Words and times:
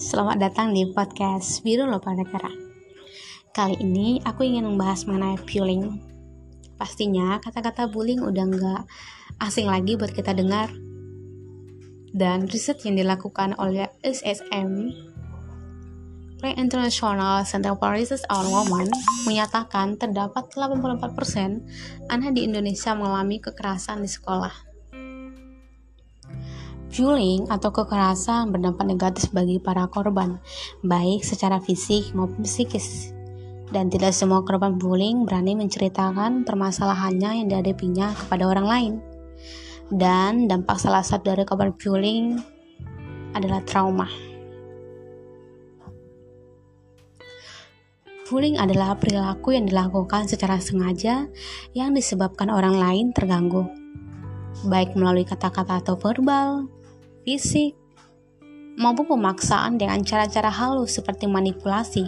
selamat 0.00 0.40
datang 0.40 0.72
di 0.72 0.88
podcast 0.96 1.60
Biru 1.60 1.84
Lopa 1.84 2.08
Negara. 2.16 2.48
Kali 3.52 3.76
ini 3.84 4.16
aku 4.24 4.48
ingin 4.48 4.64
membahas 4.64 5.04
mengenai 5.04 5.36
bullying. 5.44 6.00
Pastinya 6.80 7.36
kata-kata 7.44 7.84
bullying 7.84 8.24
udah 8.24 8.44
nggak 8.48 8.82
asing 9.44 9.68
lagi 9.68 10.00
buat 10.00 10.16
kita 10.16 10.32
dengar. 10.32 10.72
Dan 12.16 12.48
riset 12.48 12.80
yang 12.88 12.96
dilakukan 12.96 13.52
oleh 13.60 13.92
SSM, 14.00 14.96
Play 16.40 16.56
International 16.56 17.44
Center 17.44 17.76
for 17.76 17.92
Research 17.92 18.24
on 18.32 18.48
Women, 18.48 18.88
menyatakan 19.28 20.00
terdapat 20.00 20.48
84% 20.48 22.08
anak 22.08 22.32
di 22.32 22.48
Indonesia 22.48 22.96
mengalami 22.96 23.36
kekerasan 23.44 24.00
di 24.00 24.08
sekolah. 24.08 24.75
Bullying 26.92 27.50
atau 27.50 27.74
kekerasan 27.74 28.54
berdampak 28.54 28.86
negatif 28.86 29.34
bagi 29.34 29.58
para 29.58 29.90
korban, 29.90 30.38
baik 30.86 31.26
secara 31.26 31.58
fisik 31.58 32.14
maupun 32.14 32.46
psikis. 32.46 33.10
Dan 33.74 33.90
tidak 33.90 34.14
semua 34.14 34.46
korban 34.46 34.78
bullying 34.78 35.26
berani 35.26 35.58
menceritakan 35.58 36.46
permasalahannya 36.46 37.42
yang 37.42 37.46
dihadapinya 37.50 38.14
kepada 38.14 38.46
orang 38.46 38.66
lain. 38.66 38.92
Dan 39.90 40.46
dampak 40.46 40.78
salah 40.78 41.02
satu 41.02 41.34
dari 41.34 41.42
korban 41.42 41.74
bullying 41.74 42.38
adalah 43.34 43.60
trauma. 43.66 44.06
Bullying 48.26 48.58
adalah 48.58 48.98
perilaku 48.98 49.54
yang 49.54 49.70
dilakukan 49.70 50.26
secara 50.26 50.58
sengaja 50.58 51.30
yang 51.78 51.94
disebabkan 51.94 52.50
orang 52.50 52.74
lain 52.74 53.14
terganggu, 53.14 53.70
baik 54.66 54.98
melalui 54.98 55.22
kata-kata 55.22 55.78
atau 55.78 55.94
verbal, 55.94 56.66
fisik, 57.26 57.74
maupun 58.78 59.18
pemaksaan 59.18 59.82
dengan 59.82 59.98
cara-cara 60.06 60.46
halus 60.46 60.94
seperti 60.94 61.26
manipulasi. 61.26 62.06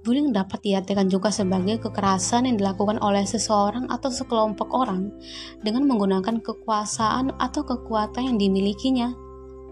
Bullying 0.00 0.32
dapat 0.32 0.64
diartikan 0.64 1.12
juga 1.12 1.28
sebagai 1.28 1.84
kekerasan 1.84 2.48
yang 2.48 2.56
dilakukan 2.56 2.96
oleh 3.04 3.28
seseorang 3.28 3.92
atau 3.92 4.08
sekelompok 4.08 4.72
orang 4.72 5.12
dengan 5.60 5.84
menggunakan 5.84 6.40
kekuasaan 6.40 7.36
atau 7.36 7.68
kekuatan 7.68 8.32
yang 8.32 8.38
dimilikinya 8.40 9.12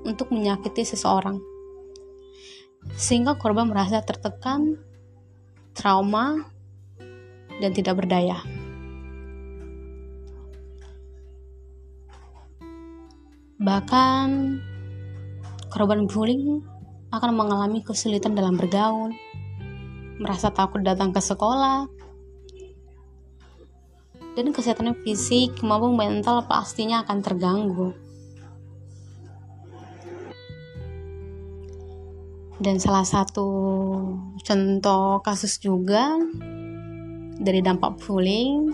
untuk 0.05 0.29
menyakiti 0.37 0.85
seseorang. 0.85 1.41
Sehingga 3.01 3.41
korban 3.41 3.73
merasa 3.73 4.05
tertekan, 4.05 4.77
trauma, 5.73 6.45
dan 7.57 7.73
tidak 7.73 8.05
berdaya. 8.05 8.66
Bahkan, 13.67 14.29
korban 15.75 16.07
bullying 16.07 16.63
akan 17.11 17.35
mengalami 17.35 17.83
kesulitan 17.83 18.39
dalam 18.39 18.55
bergaul, 18.55 19.11
merasa 20.23 20.55
takut 20.55 20.87
datang 20.87 21.11
ke 21.11 21.19
sekolah, 21.19 21.91
dan 24.39 24.55
kesehatan 24.55 24.95
fisik 25.03 25.59
maupun 25.67 25.99
mental 25.99 26.47
pastinya 26.47 27.03
akan 27.03 27.19
terganggu. 27.27 27.91
Dan 32.63 32.79
salah 32.79 33.03
satu 33.03 33.49
contoh 34.47 35.19
kasus 35.27 35.59
juga 35.59 36.15
dari 37.43 37.61
dampak 37.67 37.99
bullying 37.99 38.71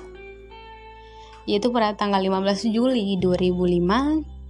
yaitu 1.43 1.75
pada 1.75 1.99
tanggal 1.99 2.23
15 2.23 2.71
Juli 2.71 3.19
2005 3.19 4.42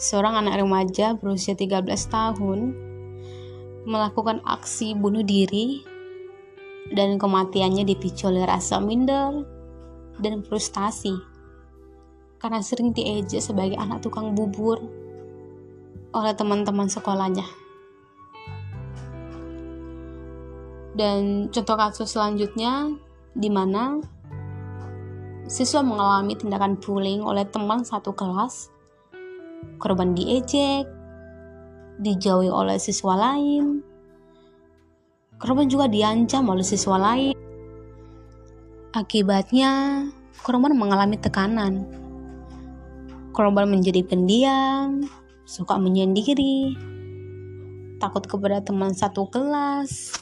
seorang 0.00 0.44
anak 0.44 0.60
remaja 0.62 1.14
berusia 1.14 1.54
13 1.54 1.86
tahun 2.10 2.60
melakukan 3.84 4.40
aksi 4.42 4.96
bunuh 4.96 5.22
diri 5.22 5.84
dan 6.92 7.16
kematiannya 7.16 7.84
dipicu 7.84 8.28
oleh 8.28 8.44
rasa 8.44 8.80
minder 8.80 9.44
dan 10.20 10.44
frustasi 10.44 11.16
karena 12.40 12.60
sering 12.60 12.92
diejek 12.92 13.40
sebagai 13.40 13.80
anak 13.80 14.04
tukang 14.04 14.36
bubur 14.36 14.76
oleh 16.12 16.32
teman-teman 16.36 16.86
sekolahnya. 16.86 17.44
Dan 20.94 21.50
contoh 21.50 21.74
kasus 21.74 22.14
selanjutnya 22.14 22.94
di 23.34 23.50
mana 23.50 23.98
siswa 25.50 25.82
mengalami 25.82 26.38
tindakan 26.38 26.78
bullying 26.78 27.24
oleh 27.24 27.42
teman 27.48 27.82
satu 27.82 28.14
kelas 28.14 28.73
korban 29.78 30.16
diejek, 30.16 30.88
dijauhi 32.00 32.50
oleh 32.50 32.80
siswa 32.80 33.14
lain, 33.14 33.84
korban 35.38 35.66
juga 35.68 35.86
diancam 35.86 36.48
oleh 36.50 36.64
siswa 36.66 36.96
lain. 36.98 37.36
Akibatnya, 38.94 40.04
korban 40.46 40.74
mengalami 40.78 41.18
tekanan. 41.18 41.82
Korban 43.34 43.66
menjadi 43.66 44.06
pendiam, 44.06 45.02
suka 45.42 45.74
menyendiri, 45.74 46.78
takut 47.98 48.22
kepada 48.30 48.62
teman 48.62 48.94
satu 48.94 49.26
kelas, 49.26 50.14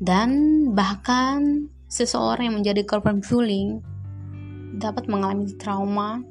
dan 0.00 0.30
bahkan 0.72 1.68
seseorang 1.88 2.52
yang 2.52 2.56
menjadi 2.64 2.82
korban 2.88 3.20
bullying 3.20 3.84
dapat 4.80 5.04
mengalami 5.06 5.52
trauma 5.60 6.24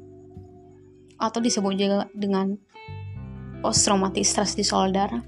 atau 1.22 1.38
disebut 1.38 1.72
juga 1.78 2.10
dengan 2.10 2.58
post 3.62 3.86
traumatic 3.86 4.26
stress 4.26 4.58
disorder 4.58 5.22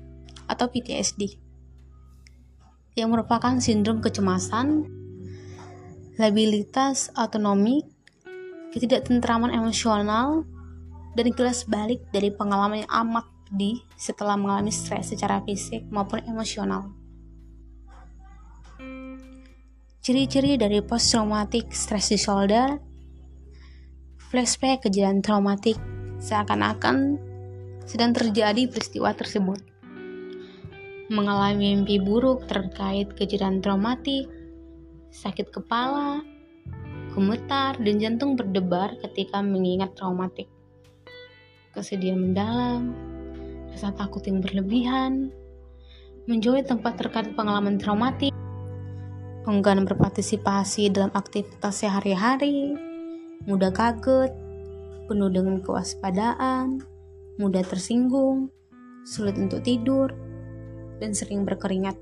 atau 0.51 0.67
PTSD 0.67 1.39
yang 2.93 3.09
merupakan 3.09 3.57
sindrom 3.57 4.05
kecemasan, 4.05 4.85
labilitas 6.21 7.09
autonomik, 7.17 7.89
ketidaktentraman 8.77 9.49
emosional, 9.49 10.45
dan 11.17 11.33
kelas 11.33 11.65
balik 11.69 12.05
dari 12.13 12.29
pengalaman 12.33 12.85
yang 12.85 12.93
amat 13.05 13.25
pedih 13.49 13.85
setelah 13.97 14.37
mengalami 14.37 14.73
stres 14.73 15.13
secara 15.13 15.45
fisik 15.45 15.85
maupun 15.93 16.25
emosional. 16.25 16.93
Ciri-ciri 20.03 20.59
dari 20.59 20.83
post 20.83 21.15
traumatic 21.15 21.71
stress 21.71 22.11
disorder 22.11 22.81
flashback 24.33 24.89
kejadian 24.89 25.21
traumatik 25.21 25.77
seakan-akan 26.17 27.21
sedang 27.85 28.17
terjadi 28.17 28.65
peristiwa 28.65 29.13
tersebut. 29.13 29.61
Mengalami 31.13 31.77
mimpi 31.77 32.01
buruk 32.01 32.49
terkait 32.49 33.13
kejadian 33.13 33.61
traumatik, 33.61 34.33
sakit 35.13 35.53
kepala, 35.53 36.25
gemetar, 37.13 37.77
dan 37.77 38.01
jantung 38.01 38.33
berdebar 38.33 38.97
ketika 39.05 39.45
mengingat 39.45 39.93
traumatik. 40.01 40.49
Kesedihan 41.77 42.17
mendalam, 42.17 42.97
rasa 43.69 43.93
takut 43.93 44.25
yang 44.25 44.41
berlebihan, 44.41 45.29
menjauhi 46.25 46.65
tempat 46.65 46.97
terkait 46.97 47.37
pengalaman 47.37 47.77
traumatik, 47.77 48.33
enggan 49.45 49.85
berpartisipasi 49.85 50.89
dalam 50.89 51.13
aktivitas 51.13 51.85
sehari-hari, 51.85 52.92
mudah 53.47 53.75
kaget, 53.75 54.31
penuh 55.11 55.31
dengan 55.31 55.59
kewaspadaan, 55.59 56.79
mudah 57.43 57.65
tersinggung, 57.67 58.55
sulit 59.03 59.35
untuk 59.35 59.67
tidur, 59.67 60.15
dan 61.03 61.11
sering 61.11 61.43
berkeringat. 61.43 61.99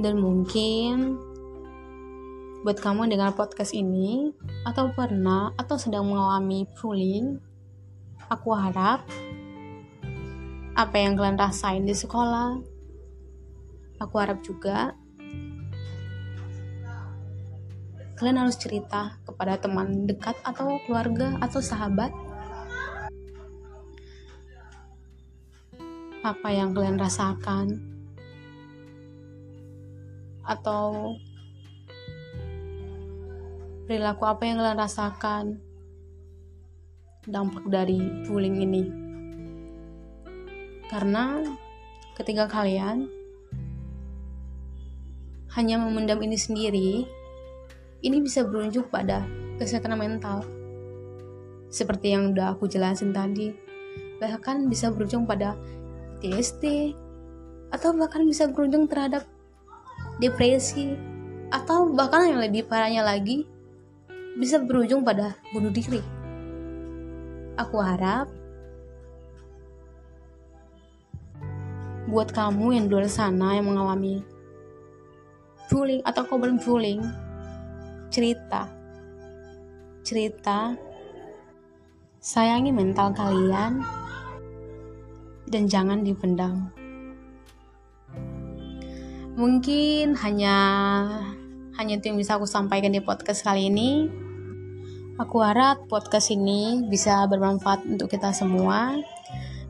Dan 0.00 0.18
mungkin 0.18 1.20
buat 2.64 2.80
kamu 2.80 3.12
dengan 3.12 3.36
podcast 3.36 3.76
ini 3.76 4.32
atau 4.64 4.88
pernah 4.96 5.52
atau 5.60 5.76
sedang 5.76 6.08
mengalami 6.08 6.64
bullying, 6.80 7.36
aku 8.32 8.56
harap 8.56 9.04
apa 10.74 10.96
yang 10.96 11.14
kalian 11.14 11.38
rasain 11.38 11.84
di 11.84 11.94
sekolah, 11.94 12.58
aku 14.00 14.14
harap 14.16 14.40
juga 14.42 14.96
kalian 18.14 18.46
harus 18.46 18.54
cerita 18.54 19.18
kepada 19.26 19.58
teman 19.58 20.06
dekat 20.06 20.38
atau 20.46 20.78
keluarga 20.86 21.34
atau 21.42 21.58
sahabat 21.58 22.14
apa 26.24 26.48
yang 26.48 26.72
kalian 26.72 26.96
rasakan. 26.96 27.84
Atau 30.40 31.16
perilaku 33.84 34.24
apa 34.24 34.42
yang 34.48 34.56
kalian 34.56 34.80
rasakan. 34.80 35.44
Dampak 37.28 37.68
dari 37.68 38.24
bullying 38.24 38.56
ini. 38.64 38.84
Karena 40.88 41.44
ketika 42.16 42.48
kalian 42.48 43.08
hanya 45.56 45.76
memendam 45.76 46.20
ini 46.24 46.36
sendiri 46.40 46.90
ini 48.04 48.20
bisa 48.20 48.44
berujung 48.44 48.84
pada 48.92 49.24
kesehatan 49.56 49.96
mental. 49.96 50.44
Seperti 51.72 52.12
yang 52.12 52.36
udah 52.36 52.52
aku 52.52 52.68
jelasin 52.68 53.16
tadi, 53.16 53.56
bahkan 54.20 54.68
bisa 54.68 54.92
berujung 54.92 55.24
pada 55.24 55.56
PTSD, 56.20 56.92
atau 57.72 57.96
bahkan 57.96 58.22
bisa 58.28 58.44
berujung 58.46 58.84
terhadap 58.84 59.24
depresi, 60.20 60.94
atau 61.48 61.88
bahkan 61.90 62.28
yang 62.28 62.44
lebih 62.44 62.68
parahnya 62.68 63.00
lagi, 63.00 63.48
bisa 64.36 64.60
berujung 64.60 65.00
pada 65.00 65.34
bunuh 65.56 65.72
diri. 65.72 66.04
Aku 67.56 67.80
harap 67.80 68.28
buat 72.04 72.28
kamu 72.30 72.76
yang 72.76 72.84
di 72.86 72.92
luar 72.92 73.08
sana 73.08 73.56
yang 73.56 73.64
mengalami 73.64 74.20
bullying 75.72 76.04
atau 76.04 76.22
korban 76.28 76.60
bullying 76.60 77.00
cerita. 78.14 78.70
Cerita 80.06 80.78
sayangi 82.22 82.70
mental 82.70 83.10
kalian 83.10 83.82
dan 85.50 85.66
jangan 85.66 86.06
dipendam. 86.06 86.70
Mungkin 89.34 90.14
hanya 90.22 90.56
hanya 91.74 91.98
itu 91.98 92.14
yang 92.14 92.22
bisa 92.22 92.38
aku 92.38 92.46
sampaikan 92.46 92.94
di 92.94 93.02
podcast 93.02 93.42
kali 93.42 93.66
ini. 93.66 94.06
Aku 95.18 95.42
harap 95.42 95.90
podcast 95.90 96.30
ini 96.30 96.86
bisa 96.86 97.26
bermanfaat 97.26 97.82
untuk 97.82 98.06
kita 98.06 98.30
semua. 98.30 98.94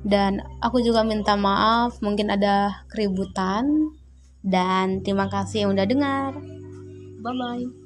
Dan 0.05 0.45
aku 0.61 0.85
juga 0.85 1.01
minta 1.01 1.33
maaf 1.33 1.97
mungkin 2.05 2.29
ada 2.29 2.85
keributan. 2.93 3.89
Dan 4.45 5.01
terima 5.01 5.33
kasih 5.33 5.65
yang 5.65 5.73
udah 5.73 5.87
dengar. 5.89 6.37
Bye 7.25 7.33
bye 7.33 7.84